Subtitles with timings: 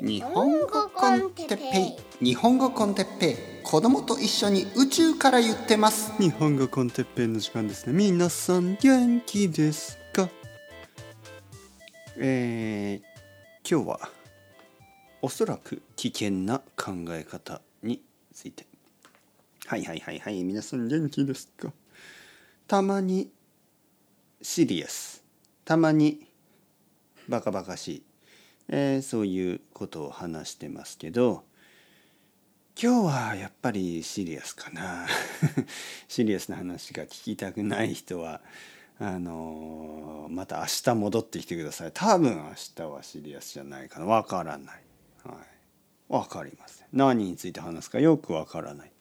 [0.00, 2.24] 日本語コンテッペイ。
[2.24, 3.36] 日本語コンテッペイ。
[3.64, 6.12] 子供と一緒に宇宙から言ってます。
[6.22, 7.92] 日本語コンテッペイの時間ですね。
[7.92, 10.28] 皆さん元気ですか？
[12.16, 14.08] えー、今日は
[15.20, 18.00] おそらく危険な考え方に
[18.32, 18.66] ついて。
[19.66, 20.44] はいはいはいはい。
[20.44, 21.72] 皆さん元気ですか？
[22.68, 23.32] たまに
[24.42, 25.24] シリアス。
[25.64, 26.24] たまに
[27.28, 28.02] バカバカしい
[28.68, 31.44] えー、そういうことを話してますけど
[32.80, 35.08] 今日はやっぱりシリアスかな。
[36.06, 38.40] シリアスな話が聞きたくない人は
[39.00, 41.90] あのー、また明日戻ってきてください。
[41.92, 44.06] 多分明日はシリアスじゃないかな。
[44.06, 44.84] わからない。
[45.24, 46.12] はい。
[46.12, 46.86] わかりません。
[46.92, 48.92] 何について話すかよくわからない。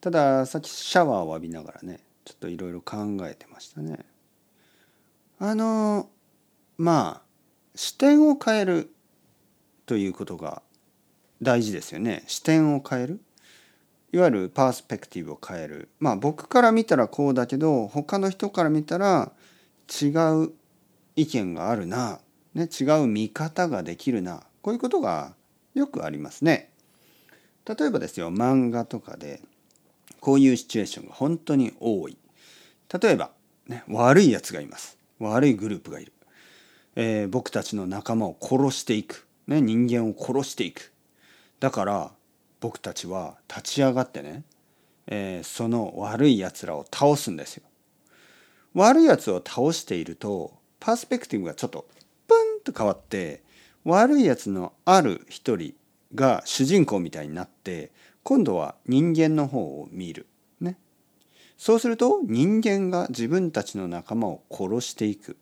[0.00, 4.06] たださっきシャワーを浴びながらねちょっといろいろ考えてましたね。
[5.40, 6.08] あの
[6.78, 7.25] まあ
[7.76, 8.90] 視点を変える
[9.86, 10.62] ということが
[11.42, 13.20] 大事ですよね視点を変える
[14.12, 19.30] いわゆるパースペクティブを変えるまあ僕から見たらこうだけど他の人から見たら
[20.02, 20.06] 違
[20.42, 20.52] う
[21.16, 22.20] 意見があるな、
[22.54, 25.34] ね、違う見方ができるなこういうことが
[25.74, 26.70] よくありますね。
[27.66, 29.42] 例えばですよ漫画とかで
[30.20, 32.16] こういうシチュエーションが本当に多い。
[33.00, 33.30] 例えば、
[33.68, 34.98] ね、悪いやつがいます。
[35.18, 36.12] 悪いグループがいる。
[36.96, 40.92] えー、僕たちの仲間を殺していく、ね、人間を殺していく
[41.60, 42.10] だから
[42.60, 44.42] 僕たちは立ち上がってね、
[45.06, 47.62] えー、その悪いやつらを倒すんですよ。
[48.74, 51.86] 悪いやつを倒しているとパースペクティブがちょっと
[52.28, 53.42] プンと変わって
[53.84, 55.74] 悪いやつのある一人
[56.14, 57.90] が主人公みたいになって
[58.22, 60.26] 今度は人間の方を見る。
[60.60, 60.78] ね。
[61.56, 65.36] そうすると人間が自分たちの仲間を殺していく。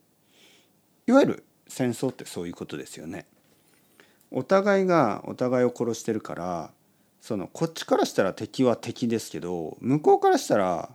[1.07, 3.27] いわゆる戦争ってそういうことですよね。
[4.31, 6.71] お互いがお互いを殺してるから
[7.21, 10.91] そのこっちからしたら敵は敵ですけど向こうからしたら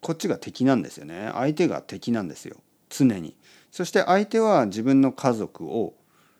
[0.00, 2.56] こっちが敵なんですよね相手が敵なんですよ
[2.88, 3.36] 常に。
[3.70, 5.92] そして相手は自分の家族を、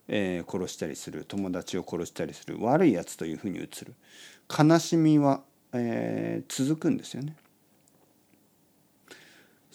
[0.09, 3.95] えー、殺したりする友達を殺したりする悪いやつというふうに映る
[4.49, 5.43] 悲しみは、
[5.75, 7.37] えー、続くんですよね。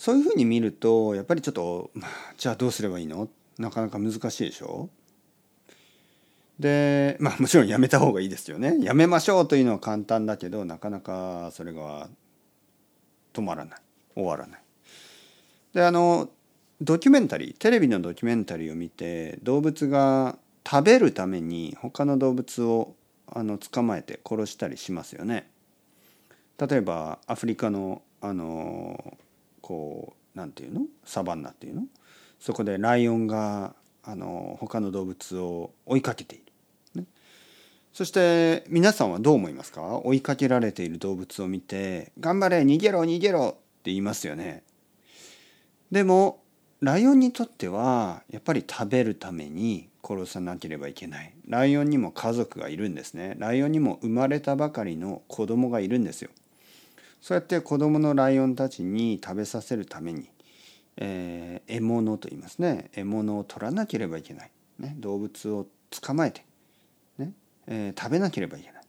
[0.02, 1.92] そういうふうに見るとやっぱりちょっと、
[2.36, 3.30] じゃあどうすればいいの？
[3.60, 4.90] なかなか難しいでしょ？
[6.58, 12.10] でまあもちろんやめた方がいいですよねやめましょうというのは簡単だけどなかなかそれが
[13.32, 13.80] 止まらない
[14.16, 14.62] 終わらない。
[15.76, 16.32] であの
[16.82, 20.36] ドキュメンタリーテレビのドキュメンタリーを見て動物が
[20.68, 22.96] 食べるために他の動物を
[23.28, 25.48] あの捕まえて殺したりしますよね。
[26.58, 29.16] 例えばアフリカのあの
[29.72, 30.82] こうなんていうの？
[31.06, 31.84] サバンナっていうの？
[32.40, 33.74] そこでライオンが
[34.04, 36.40] あの他の動物を追いかけてい
[36.96, 37.06] る、ね、
[37.94, 40.00] そして皆さんはどう思いますか？
[40.04, 44.64] 追いかけられている動物を見て「頑張れ逃げろ逃げろ」って言いますよね。
[45.90, 46.44] でも
[46.82, 51.34] ライオンにとってはやっぱり食べるために殺さなければいけない。
[51.48, 53.36] ライオンにも家族がいるんですね。
[53.38, 56.32] ライオンにも生まれたばかりの子供がいるんですよ。
[57.22, 60.30] そうやって子供のライオンたちに食べさせるために、
[60.98, 62.90] えー、獲物と言いますね。
[62.94, 66.44] 獲物を取らなければいけない、ね、動物を捕まえて、
[67.20, 67.34] ね。
[67.68, 68.82] えー、食べなければいけない。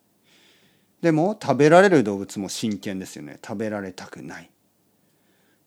[1.03, 3.39] でも食べられる動物も真剣ですよね。
[3.45, 4.51] 食べられたくない。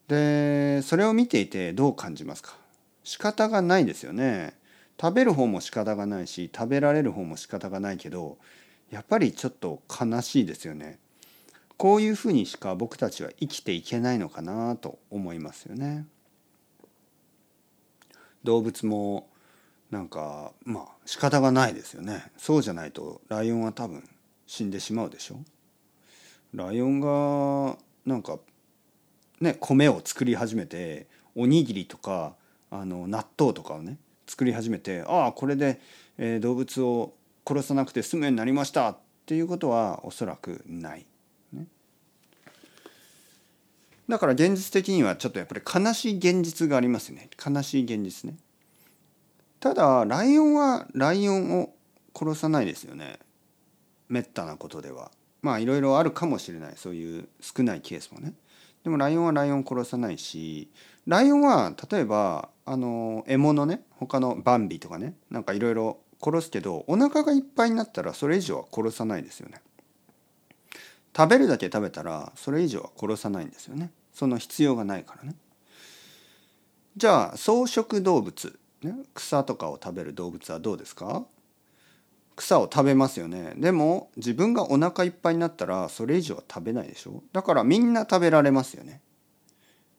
[0.08, 2.56] でそれを見ていてどう感じますか？
[3.04, 4.58] 仕方がないですよね。
[5.00, 8.38] 食べる方も仕方がないし食べられる方も仕方がないけど
[8.90, 10.98] やっぱりちょっと悲しいですよね。
[11.76, 16.06] こういうふうにしか僕たちは生きていけないのかなと思いますよね。
[18.44, 19.28] 動物も
[19.90, 22.30] なんかまあ仕方がないですよね。
[22.38, 24.08] そうじゃないとライオンは多分
[24.46, 25.36] 死んでしまうでしょ。
[26.54, 27.76] ライオンが
[28.06, 28.38] なんか
[29.40, 32.34] ね米を作り始めておにぎりとか
[32.70, 35.80] あの納豆とかをね作り始めてああこれで、
[36.16, 37.12] えー、動物を
[37.46, 41.06] 殺さなくて済むようになりましたっていうことはおそらくない。
[44.08, 47.28] だから現実的にはちょっとやっぱり悲しい現実がありますね。
[47.44, 48.36] 悲しい現実ね。
[49.58, 51.70] ただライオンはライオンを
[52.14, 53.18] 殺さないですよね。
[54.08, 55.10] めったなことでは。
[55.42, 56.74] まあいろいろあるかもしれない。
[56.76, 58.34] そういう少ないケースもね。
[58.84, 60.70] でもライオンはライオン殺さないし
[61.08, 63.82] ライオンは例えばあの獲物ね。
[63.90, 65.14] 他のバンビとかね。
[65.30, 69.60] なんかいろいろ殺すけどお腹がいっぱいになったらそれ以上は殺さないですよね。
[71.16, 73.90] 食べるだけ食べたらそれ以上は殺さないんですよね。
[74.12, 75.34] その必要がないからね。
[76.96, 81.24] じゃあ草食動物ね、草とかを食べる動物はどうですか？
[82.36, 83.54] 草を食べますよね。
[83.56, 87.22] でも自分がお腹いっぱいになったらそれ以上は食べないでしょ？
[87.32, 89.00] だからみんな食べられますよね。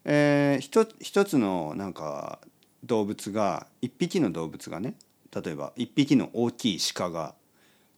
[0.05, 2.39] えー、一一つのなんか
[2.83, 4.93] 動物が一匹の動物がね
[5.35, 7.33] 例えば一匹の大きい鹿が、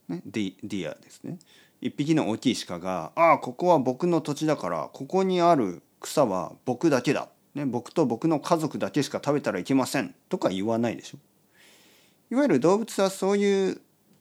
[0.08, 1.38] ね、ディディアですね。
[1.80, 11.18] 一匹の大きい鹿が「ああここは僕の土地だからここにある草は僕だけだ」ね、僕と僕の家族だけしか食べたらいけませんとか言わないでしょ。
[12.30, 13.80] いわゆる動物はそういう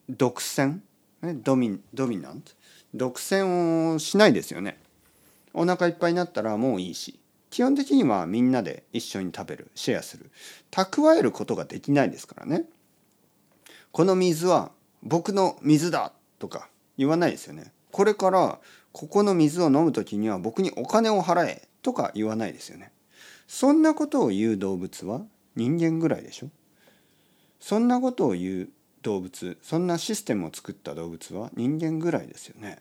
[0.09, 0.79] 独占、
[1.21, 2.53] ね、ドミドミナント？
[2.95, 4.81] 独占をしないですよね。
[5.53, 7.19] お腹いっぱいになったらもういいし
[7.51, 10.31] 基本的にはみんなで一緒に食べるシェアする
[10.71, 12.65] 蓄えることができないですからね。
[13.91, 14.71] この水は
[15.03, 16.68] 僕の水だとか
[16.99, 17.71] 言わないですよね。
[17.91, 18.59] これから
[18.91, 22.91] ここの水を飲む時には僕にお金を払えとか言わないですよね。
[23.47, 25.21] そんなことを言う動物は
[25.55, 26.49] 人間ぐらいでしょ。
[27.59, 28.69] そんなことを言う
[29.01, 32.79] 動物そんなシステムを作った動物は人間ぐらいですよね。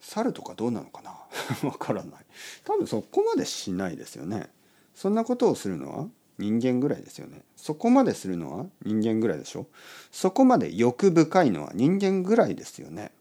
[0.00, 1.14] 猿とかどうなのかな？
[1.68, 2.24] わからない。
[2.64, 4.50] 多分そこまでしないですよね。
[4.96, 6.08] そんなことをするのは
[6.38, 7.42] 人間ぐらいですよね。
[7.56, 9.66] そこまでするのは人間ぐらいでしょ？
[10.10, 13.12] そこまで欲深いのは人間ぐらいですよね。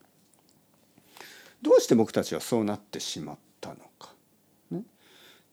[1.62, 4.14] どうして僕たちはそうなってしまったのか？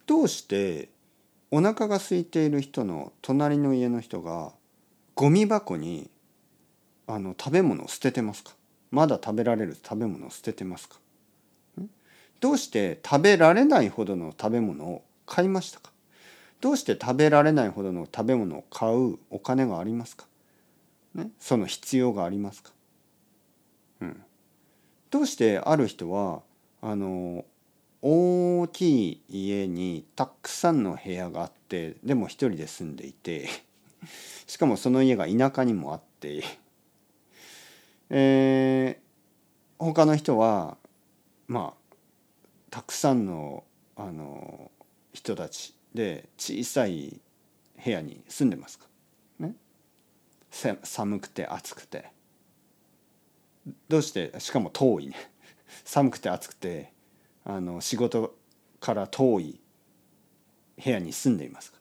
[0.06, 0.88] どうして
[1.50, 4.52] お腹が空いている人の隣の家の人が
[5.14, 6.08] ゴミ箱に
[7.06, 8.52] あの食べ物を捨ててますか？
[8.90, 10.96] まだ食べられる食べ物を捨ててますか？
[12.40, 15.90] どうして食べられないほどの食べ物を買いましたか？
[16.60, 20.26] どうして食べられないほどの食べ物を買うお金がありますか、
[21.14, 22.72] ね、その必要がありますか、
[24.00, 24.22] うん、
[25.10, 26.42] どうしてある人は
[26.80, 27.44] あの
[28.02, 33.48] 大きい家にたくさんの部屋があってでも一人で住んでいて
[34.46, 36.42] しかもその家が田舎にもあって
[38.10, 40.78] えー、他の人は
[41.46, 41.94] まあ
[42.70, 43.64] たくさんの
[43.96, 44.70] あの
[45.12, 47.20] 人たちで小さい
[47.84, 48.86] 部屋に住んでますか、
[49.38, 49.54] ね、
[50.50, 52.10] 寒くて暑くて。
[53.88, 54.32] どうして？
[54.38, 55.16] しかも遠いね。
[55.84, 56.92] 寒くて暑くて
[57.44, 58.34] あの仕事
[58.80, 59.60] から遠い
[60.82, 61.78] 部屋に住んでいますか？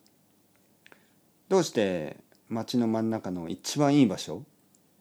[1.47, 2.17] どうして？
[2.49, 4.43] 街の真ん中の一番いい場所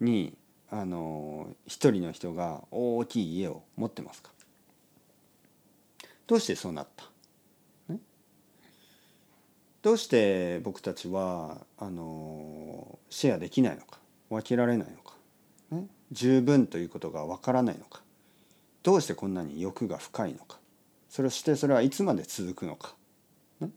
[0.01, 0.37] に
[0.69, 4.31] あの一人の人が大きい家を持ってますか？
[6.27, 7.11] どうしてそうなった、ね、
[9.87, 15.15] どうして僕たちはあのシェアできないのか分けられないのか、
[15.71, 18.03] ね、十分ということが分からないのか
[18.83, 20.59] どうしてこんなに欲が深いのか
[21.09, 22.97] それをしてそれはいつまで続くのか、
[23.61, 23.71] ね、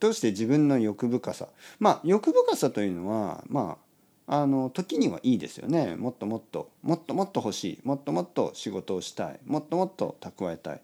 [0.00, 1.48] どうして自分の欲深さ
[1.78, 3.78] まあ欲深さというのはま
[4.26, 5.96] ああの時にはいいですよね。
[5.96, 10.82] もっともっともっともっと欲しいもっともっと仕事をしたいもっともっと蓄えたい。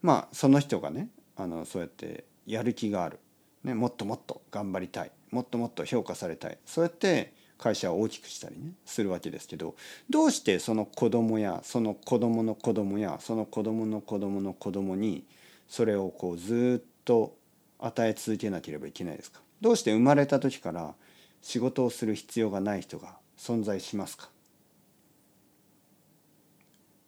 [0.00, 3.18] まあその人がねあのそうやってやる気がある、
[3.64, 6.58] ね、もっともっと頑張りたいもっともっと評価されたい。
[6.64, 9.74] そうやって会社を大きくしたりねするわけですけど
[10.08, 15.24] どうしてその子供やその子供の子供やその子供の子供の子供に
[15.68, 17.36] それをこうずっと
[17.78, 19.40] 与え続けなければいけないですか？
[19.60, 20.94] どうして生まれた時から
[21.42, 24.30] 仕事をする必要がない人が存在しますか？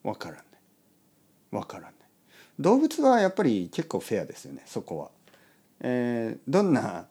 [0.03, 0.45] わからない
[1.51, 1.93] わからない
[2.61, 5.11] 動物はやっぱり結構フェアですよねそこは。
[5.83, 7.07] えー、どんな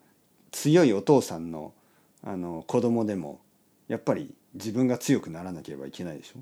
[0.52, 1.74] 強いお父さんの
[2.24, 3.42] あの子供でも
[3.88, 6.40] やっぱり自分が強くならなければいけないでしょ？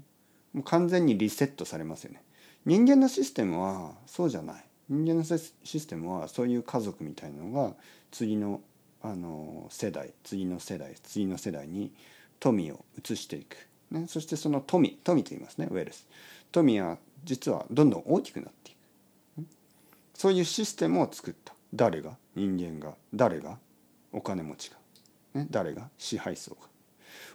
[0.53, 2.23] もう完全にリセットされますよね。
[2.65, 4.63] 人間のシステムはそうじゃない。
[4.89, 7.73] 人間のシステムはそういう家族みたいなのが
[8.11, 8.61] 次の
[9.01, 11.91] あの世代次の世代次の世代に
[12.39, 13.55] 富を移していく、
[13.91, 16.07] ね、そしてその富富と言いますねウェルス。
[16.51, 18.77] 富は実はどんどん大きくなっていく。
[20.15, 21.53] そういうシステムを作った。
[21.73, 22.17] 誰が？
[22.35, 22.95] 人間が。
[23.13, 23.57] 誰が？
[24.11, 24.77] お金持ちが。
[25.33, 25.89] ね、誰が？
[25.97, 26.61] 支配層が。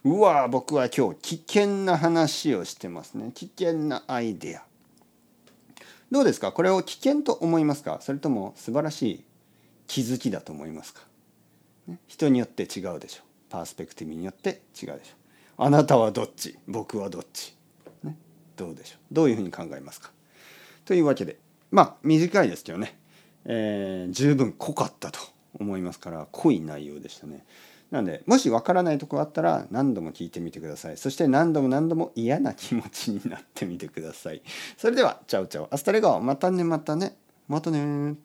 [0.05, 3.31] うわ僕は今日危険な話をしてますね。
[3.35, 4.63] 危険なアイデア。
[6.11, 6.53] どうですか？
[6.53, 7.99] これを危険と思いますか？
[8.01, 9.25] それとも素晴らしい
[9.87, 11.03] 気づきだと思いますか、
[11.87, 13.23] ね、人によって違うでしょ。
[13.23, 15.15] うパースペクティブによって違うでしょ。
[15.59, 16.57] うあなたはどっち？
[16.69, 17.57] 僕はどっち、
[18.03, 18.17] ね、
[18.57, 19.15] どうでしょう？
[19.15, 20.11] どういうふうに考えますか？
[20.85, 21.39] というわけで
[21.71, 22.99] まあ短いですけどね、
[23.45, 25.21] えー、十分濃かったと
[25.59, 27.45] 思いますから濃い内容でしたね。
[27.91, 30.97] なのでもしわからないとこあったら何度も聞いてみてください。
[30.97, 34.43] そして何度も何度も嫌な気持ちになってみてください。
[34.77, 36.19] それではチャウチャウアスタレゴ。
[36.21, 37.17] またねまたね。
[37.47, 38.17] またね